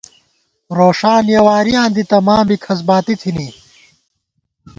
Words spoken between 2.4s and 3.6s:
بی کھسباتی تھنی